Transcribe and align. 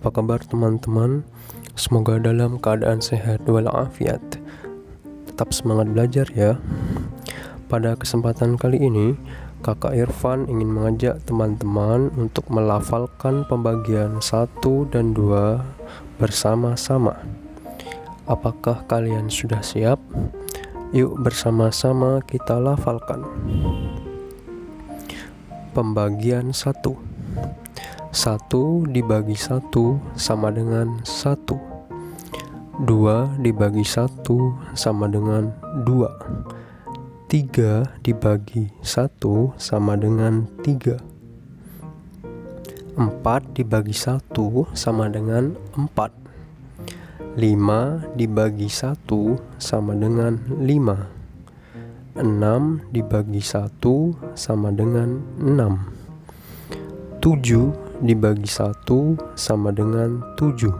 Apa 0.00 0.24
kabar 0.24 0.40
teman-teman? 0.40 1.28
Semoga 1.76 2.16
dalam 2.16 2.56
keadaan 2.56 3.04
sehat 3.04 3.44
walafiat. 3.44 4.40
Tetap 5.28 5.52
semangat 5.52 5.92
belajar 5.92 6.24
ya. 6.32 6.56
Pada 7.68 7.92
kesempatan 8.00 8.56
kali 8.56 8.80
ini 8.80 9.12
Kakak 9.60 9.92
Irfan 9.92 10.48
ingin 10.48 10.72
mengajak 10.72 11.20
teman-teman 11.28 12.08
untuk 12.16 12.48
melafalkan 12.48 13.44
pembagian 13.44 14.24
1 14.24 14.64
dan 14.88 15.12
2 15.12 15.60
bersama-sama. 16.16 17.20
Apakah 18.24 18.88
kalian 18.88 19.28
sudah 19.28 19.60
siap? 19.60 20.00
Yuk 20.96 21.20
bersama-sama 21.20 22.24
kita 22.24 22.56
lafalkan. 22.56 23.20
Pembagian 25.76 26.56
1 26.56 27.09
1 28.10 28.90
dibagi 28.90 29.38
1 29.38 29.70
sama 30.18 30.50
dengan 30.50 30.98
1 31.06 31.46
2 32.82 33.38
dibagi 33.38 33.86
1 33.86 34.26
sama 34.74 35.06
dengan 35.06 35.54
2 35.86 37.30
3 37.30 38.02
dibagi 38.02 38.74
1 38.82 39.54
sama 39.62 39.94
dengan 39.94 40.50
3 40.66 40.98
4 42.98 43.54
dibagi 43.54 43.94
1 43.94 44.26
sama 44.74 45.06
dengan 45.06 45.54
4 45.78 46.10
5 47.38 48.18
dibagi 48.18 48.66
1 48.66 49.62
sama 49.62 49.94
dengan 49.94 50.34
5 50.58 52.18
6 52.18 52.90
dibagi 52.90 53.38
1 53.38 54.34
sama 54.34 54.74
dengan 54.74 55.22
6 55.38 57.22
7 57.22 57.89
dibagi 58.00 58.48
1 58.48 59.36
sama 59.36 59.76
dengan 59.76 60.24
7 60.40 60.72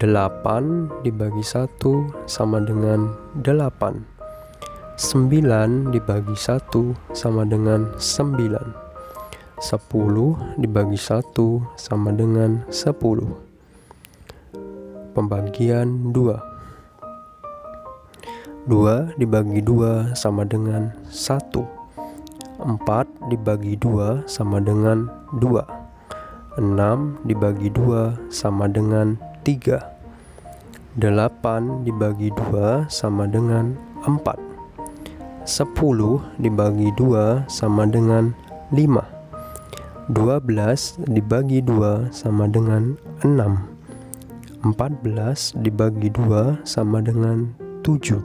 8 0.00 1.04
dibagi 1.04 1.44
1 1.44 1.68
sama 2.24 2.64
dengan 2.64 3.12
8 3.44 4.00
9 4.96 5.92
dibagi 5.92 6.36
1 6.36 7.12
sama 7.12 7.44
dengan 7.44 7.92
9 8.00 8.88
10 9.60 9.76
dibagi 10.56 10.96
1 10.96 11.20
sama 11.76 12.16
dengan 12.16 12.64
10 12.72 12.96
Pembagian 15.12 16.16
2 16.16 18.72
2 18.72 19.20
dibagi 19.20 19.60
2 19.60 20.16
sama 20.16 20.48
dengan 20.48 20.96
1 21.12 21.44
4 22.60 23.32
dibagi 23.32 23.72
2 23.80 24.28
sama 24.28 24.60
dengan 24.64 25.08
2 25.36 25.79
6 26.60 27.24
dibagi 27.24 27.72
2 27.72 28.28
sama 28.28 28.68
dengan 28.68 29.16
3 29.48 29.80
8 31.00 31.88
dibagi 31.88 32.28
2 32.36 32.84
sama 32.92 33.24
dengan 33.24 33.80
4 34.04 34.20
10 35.48 35.64
dibagi 36.36 36.92
2 37.00 37.48
sama 37.48 37.88
dengan 37.88 38.36
5 38.76 38.76
12 40.12 41.08
dibagi 41.08 41.64
2 41.64 42.12
sama 42.12 42.44
dengan 42.44 43.00
6 43.24 44.60
14 44.60 45.64
dibagi 45.64 46.12
2 46.12 46.60
sama 46.68 47.00
dengan 47.00 47.56
7 47.80 48.20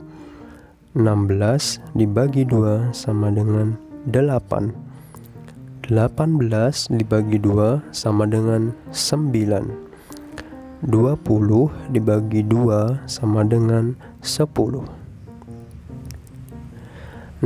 16 0.92 1.96
dibagi 1.96 2.44
2 2.44 2.92
sama 2.92 3.32
dengan 3.32 3.80
8 4.12 4.85
18 5.86 6.98
dibagi 6.98 7.38
2 7.38 7.94
sama 7.94 8.26
dengan 8.26 8.74
9 8.90 10.82
20 10.82 10.82
dibagi 11.94 12.42
2 12.42 13.06
sama 13.06 13.46
dengan 13.46 13.94
10 14.18 14.82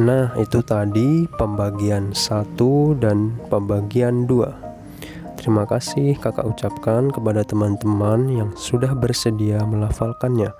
Nah 0.00 0.32
itu 0.40 0.58
tadi 0.64 1.28
pembagian 1.36 2.16
1 2.16 2.96
dan 2.96 3.36
pembagian 3.52 4.24
2 4.24 5.36
Terima 5.36 5.68
kasih 5.68 6.16
kakak 6.16 6.48
ucapkan 6.48 7.12
kepada 7.12 7.44
teman-teman 7.44 8.24
yang 8.32 8.56
sudah 8.56 8.96
bersedia 8.96 9.60
melafalkannya 9.68 10.56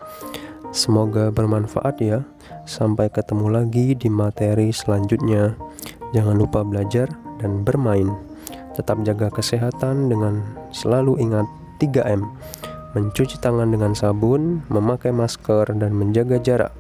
Semoga 0.69 1.33
bermanfaat 1.33 1.97
ya. 2.05 2.29
Sampai 2.63 3.11
ketemu 3.11 3.51
lagi 3.51 3.99
di 3.99 4.07
materi 4.07 4.71
selanjutnya. 4.71 5.59
Jangan 6.15 6.39
lupa 6.39 6.63
belajar 6.63 7.11
dan 7.41 7.65
bermain. 7.65 8.13
Tetap 8.77 9.03
jaga 9.03 9.33
kesehatan 9.33 10.13
dengan 10.13 10.45
selalu 10.71 11.19
ingat 11.19 11.49
3M. 11.81 12.29
Mencuci 12.93 13.41
tangan 13.41 13.73
dengan 13.73 13.97
sabun, 13.97 14.63
memakai 14.69 15.11
masker 15.11 15.73
dan 15.75 15.97
menjaga 15.97 16.39
jarak. 16.39 16.75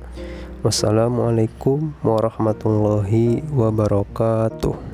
Wassalamualaikum 0.60 1.96
warahmatullahi 2.04 3.40
wabarakatuh. 3.48 4.89